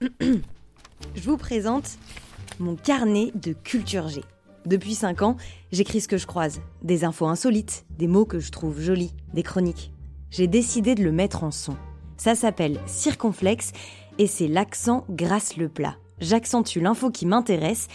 Je 0.00 1.22
vous 1.22 1.36
présente 1.36 1.98
mon 2.58 2.76
carnet 2.76 3.32
de 3.34 3.52
culture 3.52 4.08
G. 4.08 4.22
Depuis 4.66 4.94
5 4.94 5.22
ans, 5.22 5.36
j'écris 5.72 6.00
ce 6.00 6.08
que 6.08 6.16
je 6.16 6.26
croise, 6.26 6.60
des 6.82 7.04
infos 7.04 7.26
insolites, 7.26 7.86
des 7.90 8.08
mots 8.08 8.24
que 8.24 8.40
je 8.40 8.50
trouve 8.50 8.80
jolis, 8.80 9.14
des 9.32 9.42
chroniques. 9.42 9.92
J'ai 10.30 10.48
décidé 10.48 10.94
de 10.94 11.04
le 11.04 11.12
mettre 11.12 11.44
en 11.44 11.50
son. 11.50 11.76
Ça 12.16 12.34
s'appelle 12.34 12.80
Circonflexe 12.86 13.72
et 14.18 14.26
c'est 14.26 14.48
l'accent 14.48 15.04
grâce 15.08 15.56
le 15.56 15.68
plat. 15.68 15.96
J'accentue 16.20 16.78
l'info 16.78 17.10
qui 17.10 17.26
m'intéresse 17.26 17.88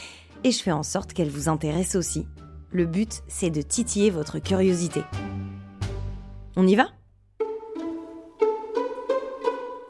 et 0.44 0.52
je 0.52 0.62
fais 0.62 0.72
en 0.72 0.84
sorte 0.84 1.14
qu'elle 1.14 1.30
vous 1.30 1.50
intéresse 1.50 1.96
aussi. 1.96 2.26
Le 2.72 2.86
but, 2.86 3.22
c'est 3.28 3.50
de 3.50 3.62
titiller 3.62 4.10
votre 4.10 4.40
curiosité. 4.40 5.02
On 6.56 6.66
y 6.66 6.76
va? 6.76 6.88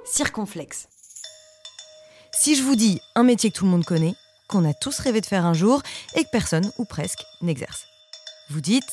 Circonflexe. 0.04 0.89
Si 2.43 2.55
je 2.55 2.63
vous 2.63 2.75
dis 2.75 2.99
un 3.13 3.21
métier 3.21 3.51
que 3.51 3.57
tout 3.57 3.65
le 3.65 3.69
monde 3.69 3.86
connaît, 3.86 4.15
qu'on 4.47 4.68
a 4.68 4.73
tous 4.73 4.97
rêvé 4.97 5.21
de 5.21 5.27
faire 5.27 5.45
un 5.45 5.54
jour 5.54 5.83
et 6.15 6.23
que 6.23 6.29
personne, 6.32 6.71
ou 6.79 6.86
presque, 6.86 7.23
n'exerce. 7.43 7.86
Vous 8.49 8.61
dites 8.61 8.89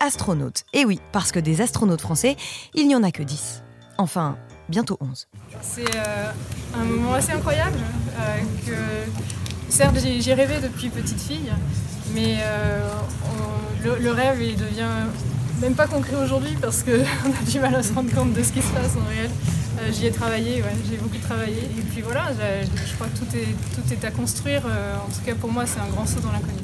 astronaute. 0.00 0.64
Et 0.72 0.86
oui, 0.86 0.98
parce 1.12 1.30
que 1.30 1.38
des 1.38 1.60
astronautes 1.60 2.00
français, 2.00 2.38
il 2.72 2.88
n'y 2.88 2.96
en 2.96 3.02
a 3.02 3.10
que 3.10 3.22
10. 3.22 3.62
Enfin, 3.98 4.38
bientôt 4.70 4.96
11. 4.98 5.28
C'est 5.60 5.94
euh, 5.94 6.32
un 6.74 6.84
moment 6.84 7.12
assez 7.12 7.32
incroyable 7.32 7.76
euh, 8.18 8.38
que 8.66 9.10
certes 9.68 9.98
j'ai 9.98 10.32
rêvé 10.32 10.58
depuis 10.62 10.88
petite 10.88 11.20
fille, 11.20 11.52
mais 12.14 12.38
euh, 12.38 12.80
le, 13.82 14.10
rêve 14.10 14.40
il 14.40 14.56
devient 14.56 14.88
même 15.60 15.74
pas 15.74 15.86
concret 15.86 16.16
aujourd'hui 16.16 16.56
parce 16.62 16.82
qu'on 16.82 16.92
a 16.92 17.50
du 17.50 17.60
mal 17.60 17.74
à 17.74 17.82
se 17.82 17.92
rendre 17.92 18.10
compte 18.14 18.32
de 18.32 18.42
ce 18.42 18.52
qui 18.52 18.62
se 18.62 18.72
passe 18.72 18.96
en 18.96 19.06
réel. 19.06 19.30
J'y 19.92 20.06
ai 20.06 20.10
travaillé, 20.10 20.62
j'ai 20.88 20.96
beaucoup 20.96 21.18
travaillé. 21.18 21.58
Et 21.58 21.82
puis 21.92 22.00
voilà, 22.00 22.30
je 22.32 22.94
crois 22.94 23.08
que 23.08 23.18
tout 23.18 23.92
est, 23.92 24.04
à 24.04 24.10
construire. 24.10 24.64
en 24.66 25.10
tout 25.10 25.20
cas 25.24 25.34
pour 25.34 25.50
moi, 25.50 25.66
c'est 25.66 25.80
un 25.80 25.88
grand 25.88 26.06
saut 26.06 26.20
dans 26.20 26.32
l'inconnu. 26.32 26.60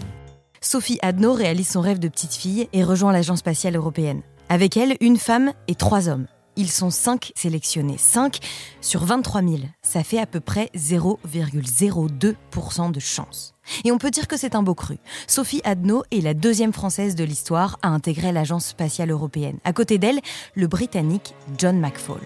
Sophie 0.63 0.99
Adno 1.01 1.33
réalise 1.33 1.69
son 1.69 1.81
rêve 1.81 1.99
de 1.99 2.09
petite 2.09 2.35
fille 2.35 2.69
et 2.73 2.85
rejoint 2.85 3.13
l'Agence 3.13 3.39
spatiale 3.39 3.77
européenne. 3.77 4.21
Avec 4.51 4.77
elle, 4.77 4.97
une 5.01 5.17
femme 5.17 5.53
et 5.69 5.75
trois 5.75 6.09
hommes. 6.09 6.27
Ils 6.57 6.71
sont 6.71 6.91
5 6.91 7.33
sélectionnés. 7.35 7.97
5 7.97 8.41
sur 8.81 9.05
23 9.05 9.43
000. 9.43 9.55
Ça 9.83 10.05
fait 10.05 10.19
à 10.19 10.27
peu 10.27 10.41
près 10.41 10.69
0,02% 10.77 12.93
de 12.93 13.01
chance. 13.01 13.55
Et 13.85 13.93
on 13.93 13.99
peut 13.99 14.11
dire 14.11 14.29
que 14.29 14.37
c'est 14.37 14.55
un 14.55 14.63
beau 14.63 14.75
cru. 14.75 14.99
Sophie 15.27 15.63
Adno 15.65 16.03
est 16.11 16.21
la 16.21 16.35
deuxième 16.35 16.75
française 16.75 17.15
de 17.15 17.25
l'histoire 17.25 17.79
à 17.83 17.89
intégrer 17.89 18.33
l'Agence 18.33 18.67
spatiale 18.67 19.11
européenne. 19.11 19.57
À 19.65 19.73
côté 19.73 19.97
d'elle, 19.97 20.21
le 20.55 20.67
Britannique 20.67 21.35
John 21.57 21.81
McFall. 21.81 22.21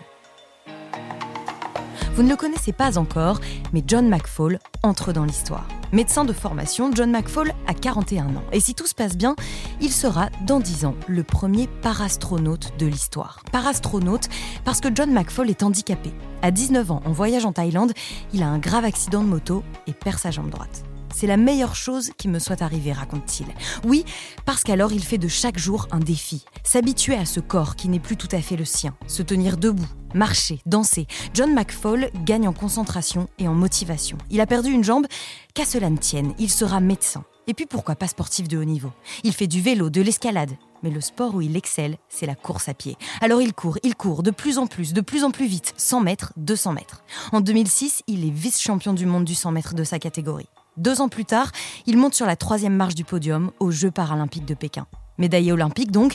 Vous 2.15 2.23
ne 2.23 2.29
le 2.29 2.37
connaissez 2.37 2.73
pas 2.73 2.97
encore, 2.97 3.41
mais 3.73 3.83
John 3.85 4.09
McFall 4.09 4.61
entre 4.85 5.13
dans 5.13 5.25
l'histoire. 5.25 5.67
Médecin 5.91 6.25
de 6.25 6.33
formation, 6.33 6.93
John 6.95 7.11
McFall 7.11 7.53
a 7.67 7.75
41 7.75 8.27
ans. 8.27 8.45
Et 8.53 8.61
si 8.61 8.77
tout 8.77 8.87
se 8.87 8.95
passe 8.95 9.17
bien, 9.17 9.35
il 9.81 9.91
sera, 9.91 10.31
dans 10.47 10.61
10 10.61 10.85
ans, 10.85 10.95
le 11.09 11.25
premier 11.25 11.67
parastronaute 11.67 12.73
de 12.79 12.87
l'histoire. 12.87 13.43
Parastronaute 13.51 14.29
parce 14.65 14.81
que 14.81 14.95
John 14.95 15.13
McFall 15.13 15.51
est 15.51 15.65
handicapé. 15.65 16.13
À 16.43 16.53
19 16.53 16.93
ans, 16.93 17.03
en 17.05 17.11
voyage 17.11 17.47
en 17.47 17.53
Thaïlande, 17.53 17.93
il 18.33 18.45
a 18.45 18.49
un 18.49 18.59
grave 18.59 18.85
accident 18.85 19.25
de 19.25 19.29
moto 19.29 19.65
et 19.89 19.93
perd 19.93 20.21
sa 20.21 20.31
jambe 20.31 20.51
droite. 20.51 20.85
C'est 21.13 21.27
la 21.27 21.37
meilleure 21.37 21.75
chose 21.75 22.13
qui 22.17 22.29
me 22.29 22.39
soit 22.39 22.63
arrivée, 22.63 22.93
raconte-t-il. 22.93 23.47
Oui, 23.89 24.05
parce 24.45 24.63
qu'alors 24.63 24.93
il 24.93 25.03
fait 25.03 25.19
de 25.19 25.29
chaque 25.29 25.59
jour 25.59 25.89
un 25.91 26.01
défi. 26.01 26.45
S'habituer 26.63 27.17
à 27.17 27.25
ce 27.25 27.41
corps 27.41 27.75
qui 27.75 27.89
n'est 27.89 28.01
plus 28.01 28.17
tout 28.17 28.29
à 28.31 28.41
fait 28.41 28.57
le 28.57 28.65
sien. 28.65 28.95
Se 29.09 29.23
tenir 29.23 29.57
debout, 29.57 29.87
marcher, 30.15 30.61
danser. 30.67 31.07
John 31.35 31.53
McFall 31.53 32.11
gagne 32.25 32.49
en 32.49 32.53
concentration 32.53 33.29
et 33.39 33.49
en 33.49 33.55
motivation. 33.55 34.17
Il 34.31 34.41
a 34.41 34.47
perdu 34.47 34.71
une 34.71 34.85
jambe, 34.85 35.07
qu'à 35.55 35.65
cela 35.65 35.91
ne 35.91 35.97
tienne, 35.97 36.35
il 36.39 36.51
sera 36.51 36.81
médecin. 36.81 37.25
Et 37.47 37.55
puis 37.55 37.67
pourquoi 37.67 37.95
pas 37.95 38.09
sportif 38.09 38.49
de 38.49 38.57
haut 38.57 38.65
niveau? 38.65 38.91
Il 39.23 39.35
fait 39.35 39.47
du 39.47 39.61
vélo, 39.61 39.91
de 39.91 40.01
l'escalade. 40.01 40.53
Mais 40.83 40.91
le 40.91 41.01
sport 41.01 41.35
où 41.35 41.41
il 41.41 41.57
excelle, 41.57 41.97
c'est 42.09 42.27
la 42.27 42.35
course 42.35 42.69
à 42.69 42.75
pied. 42.75 42.97
Alors 43.21 43.43
il 43.43 43.53
court, 43.53 43.79
il 43.83 43.95
court 43.95 44.23
de 44.23 44.31
plus 44.31 44.59
en 44.59 44.67
plus, 44.67 44.93
de 44.93 45.01
plus 45.01 45.25
en 45.25 45.31
plus 45.31 45.47
vite, 45.47 45.75
100 45.77 46.01
mètres, 46.01 46.33
200 46.37 46.73
mètres. 46.73 47.05
En 47.33 47.41
2006, 47.41 48.03
il 48.07 48.27
est 48.27 48.31
vice-champion 48.31 48.93
du 48.93 49.07
monde 49.07 49.25
du 49.25 49.35
100 49.35 49.53
mètres 49.53 49.75
de 49.75 49.85
sa 49.85 49.99
catégorie. 49.99 50.49
Deux 50.77 51.01
ans 51.01 51.09
plus 51.09 51.25
tard, 51.25 51.53
il 51.87 51.97
monte 51.97 52.15
sur 52.15 52.27
la 52.27 52.37
troisième 52.37 52.75
marche 52.75 52.95
du 52.95 53.05
podium 53.05 53.51
aux 53.61 53.71
Jeux 53.71 53.91
paralympiques 53.91 54.45
de 54.45 54.55
Pékin. 54.55 54.87
Médaillé 55.19 55.53
olympique 55.53 55.93
donc, 55.93 56.15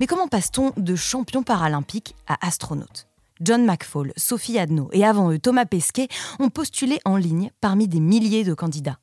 mais 0.00 0.06
comment 0.06 0.28
passe-t-on 0.28 0.72
de 0.76 0.96
champion 0.96 1.42
paralympique 1.42 2.14
à 2.26 2.46
astronaute? 2.46 3.07
John 3.40 3.64
McFall, 3.64 4.12
Sophie 4.16 4.58
Adno 4.58 4.88
et 4.92 5.04
avant 5.04 5.30
eux 5.30 5.38
Thomas 5.38 5.66
Pesquet 5.66 6.08
ont 6.38 6.50
postulé 6.50 6.98
en 7.04 7.16
ligne 7.16 7.50
parmi 7.60 7.88
des 7.88 8.00
milliers 8.00 8.44
de 8.44 8.54
candidats. 8.54 8.98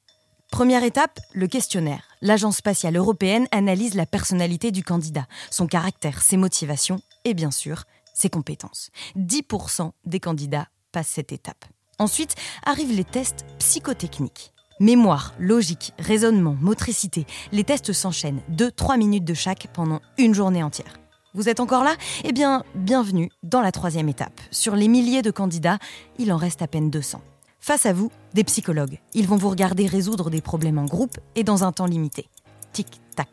Première 0.51 0.83
étape, 0.83 1.19
le 1.33 1.47
questionnaire. 1.47 2.03
L'Agence 2.21 2.57
spatiale 2.57 2.95
européenne 2.95 3.47
analyse 3.51 3.93
la 3.95 4.05
personnalité 4.05 4.71
du 4.71 4.83
candidat, 4.83 5.27
son 5.51 5.67
caractère, 5.67 6.21
ses 6.21 6.37
motivations 6.37 7.01
et 7.23 7.33
bien 7.33 7.51
sûr 7.51 7.83
ses 8.13 8.29
compétences. 8.29 8.89
10% 9.17 9.91
des 10.05 10.19
candidats 10.19 10.67
passent 10.91 11.09
cette 11.09 11.33
étape. 11.33 11.65
Ensuite 11.99 12.35
arrivent 12.65 12.95
les 12.95 13.03
tests 13.03 13.45
psychotechniques. 13.59 14.53
Mémoire, 14.79 15.33
logique, 15.39 15.93
raisonnement, 15.99 16.57
motricité, 16.59 17.25
les 17.51 17.63
tests 17.63 17.93
s'enchaînent, 17.93 18.41
2-3 18.51 18.97
minutes 18.97 19.23
de 19.23 19.33
chaque 19.33 19.67
pendant 19.73 20.01
une 20.17 20.33
journée 20.33 20.63
entière. 20.63 20.99
Vous 21.35 21.49
êtes 21.49 21.59
encore 21.59 21.83
là? 21.83 21.97
Eh 22.23 22.31
bien, 22.31 22.63
bienvenue 22.75 23.29
dans 23.43 23.59
la 23.59 23.73
troisième 23.73 24.07
étape. 24.07 24.39
Sur 24.51 24.73
les 24.73 24.87
milliers 24.87 25.21
de 25.21 25.31
candidats, 25.31 25.79
il 26.17 26.31
en 26.31 26.37
reste 26.37 26.61
à 26.61 26.67
peine 26.67 26.89
200. 26.89 27.21
Face 27.59 27.85
à 27.85 27.91
vous, 27.91 28.09
des 28.33 28.45
psychologues. 28.45 29.01
Ils 29.13 29.27
vont 29.27 29.35
vous 29.35 29.49
regarder 29.49 29.85
résoudre 29.85 30.29
des 30.29 30.39
problèmes 30.39 30.77
en 30.77 30.85
groupe 30.85 31.17
et 31.35 31.43
dans 31.43 31.65
un 31.65 31.73
temps 31.73 31.87
limité. 31.87 32.29
Tic-tac, 32.71 33.27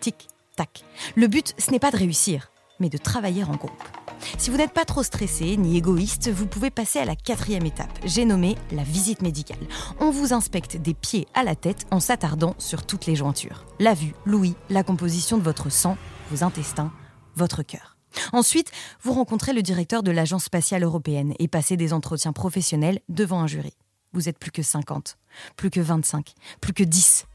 tic-tac. 0.00 0.82
Le 1.14 1.26
but, 1.26 1.52
ce 1.58 1.70
n'est 1.72 1.78
pas 1.78 1.90
de 1.90 1.98
réussir, 1.98 2.50
mais 2.80 2.88
de 2.88 2.96
travailler 2.96 3.44
en 3.44 3.54
groupe. 3.54 3.82
Si 4.38 4.48
vous 4.48 4.56
n'êtes 4.56 4.72
pas 4.72 4.86
trop 4.86 5.02
stressé 5.02 5.58
ni 5.58 5.76
égoïste, 5.76 6.30
vous 6.30 6.46
pouvez 6.46 6.70
passer 6.70 7.00
à 7.00 7.04
la 7.04 7.16
quatrième 7.16 7.66
étape. 7.66 7.98
J'ai 8.06 8.24
nommé 8.24 8.56
la 8.70 8.82
visite 8.82 9.20
médicale. 9.20 9.58
On 10.00 10.10
vous 10.10 10.32
inspecte 10.32 10.78
des 10.78 10.94
pieds 10.94 11.28
à 11.34 11.42
la 11.42 11.54
tête 11.54 11.86
en 11.90 12.00
s'attardant 12.00 12.54
sur 12.56 12.86
toutes 12.86 13.04
les 13.04 13.16
jointures. 13.16 13.66
La 13.78 13.92
vue, 13.92 14.14
l'ouïe, 14.24 14.54
la 14.70 14.84
composition 14.84 15.36
de 15.36 15.42
votre 15.42 15.70
sang, 15.70 15.98
vos 16.30 16.44
intestins, 16.44 16.90
votre 17.36 17.62
cœur. 17.62 17.96
Ensuite, 18.32 18.70
vous 19.02 19.12
rencontrez 19.12 19.52
le 19.52 19.62
directeur 19.62 20.02
de 20.02 20.10
l'Agence 20.10 20.44
spatiale 20.44 20.82
européenne 20.82 21.34
et 21.38 21.48
passez 21.48 21.76
des 21.76 21.92
entretiens 21.92 22.32
professionnels 22.32 23.00
devant 23.08 23.40
un 23.40 23.46
jury. 23.46 23.72
Vous 24.12 24.28
êtes 24.28 24.38
plus 24.38 24.50
que 24.50 24.62
50, 24.62 25.16
plus 25.56 25.70
que 25.70 25.80
25, 25.80 26.34
plus 26.60 26.74
que 26.74 26.82
10. 26.82 27.26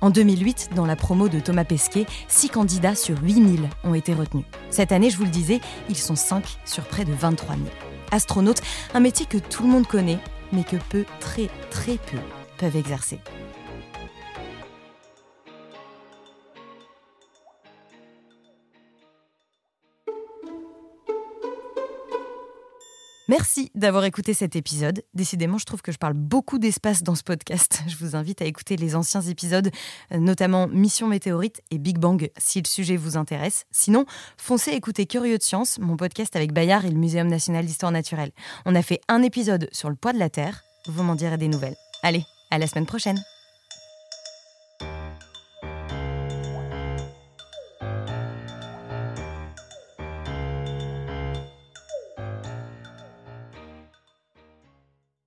En 0.00 0.10
2008, 0.10 0.70
dans 0.74 0.86
la 0.86 0.96
promo 0.96 1.28
de 1.28 1.40
Thomas 1.40 1.64
Pesquet, 1.64 2.06
6 2.28 2.48
candidats 2.50 2.94
sur 2.94 3.22
8000 3.22 3.68
ont 3.84 3.94
été 3.94 4.14
retenus. 4.14 4.44
Cette 4.70 4.92
année, 4.92 5.10
je 5.10 5.16
vous 5.16 5.24
le 5.24 5.30
disais, 5.30 5.60
ils 5.88 5.96
sont 5.96 6.16
5 6.16 6.44
sur 6.64 6.84
près 6.84 7.04
de 7.04 7.12
23 7.12 7.56
000. 7.56 7.68
Astronaute, 8.10 8.60
un 8.92 9.00
métier 9.00 9.26
que 9.26 9.38
tout 9.38 9.62
le 9.62 9.70
monde 9.70 9.86
connaît, 9.86 10.18
mais 10.52 10.64
que 10.64 10.76
peu, 10.76 11.04
très 11.20 11.48
très 11.70 11.96
peu, 11.96 12.18
peuvent 12.58 12.76
exercer. 12.76 13.20
Merci 23.28 23.70
d'avoir 23.74 24.04
écouté 24.04 24.34
cet 24.34 24.54
épisode. 24.54 25.02
Décidément, 25.14 25.56
je 25.56 25.64
trouve 25.64 25.80
que 25.80 25.92
je 25.92 25.96
parle 25.96 26.12
beaucoup 26.12 26.58
d'espace 26.58 27.02
dans 27.02 27.14
ce 27.14 27.22
podcast. 27.22 27.82
Je 27.88 27.96
vous 27.96 28.16
invite 28.16 28.42
à 28.42 28.44
écouter 28.44 28.76
les 28.76 28.94
anciens 28.94 29.22
épisodes, 29.22 29.70
euh, 30.12 30.18
notamment 30.18 30.68
Mission 30.68 31.08
Météorite 31.08 31.62
et 31.70 31.78
Big 31.78 31.98
Bang, 31.98 32.30
si 32.36 32.60
le 32.60 32.66
sujet 32.66 32.96
vous 32.96 33.16
intéresse. 33.16 33.64
Sinon, 33.70 34.04
foncez 34.36 34.72
écouter 34.72 35.06
Curieux 35.06 35.38
de 35.38 35.42
Science, 35.42 35.78
mon 35.78 35.96
podcast 35.96 36.36
avec 36.36 36.52
Bayard 36.52 36.84
et 36.84 36.90
le 36.90 36.98
Muséum 36.98 37.28
national 37.28 37.64
d'histoire 37.64 37.92
naturelle. 37.92 38.32
On 38.66 38.74
a 38.74 38.82
fait 38.82 39.00
un 39.08 39.22
épisode 39.22 39.68
sur 39.72 39.88
le 39.88 39.96
poids 39.96 40.12
de 40.12 40.18
la 40.18 40.28
Terre. 40.28 40.62
Vous 40.86 41.02
m'en 41.02 41.14
direz 41.14 41.38
des 41.38 41.48
nouvelles. 41.48 41.76
Allez, 42.02 42.24
à 42.50 42.58
la 42.58 42.66
semaine 42.66 42.86
prochaine. 42.86 43.18